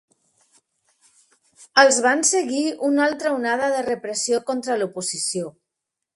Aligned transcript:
Els 1.81 1.99
van 2.05 2.25
seguir 2.31 2.63
una 2.89 3.05
altra 3.09 3.35
onada 3.37 3.71
de 3.75 3.85
repressió 3.91 4.43
contra 4.51 4.81
l'oposició. 4.83 5.55